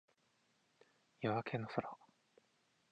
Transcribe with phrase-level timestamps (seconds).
[1.19, 1.87] 夜明けの空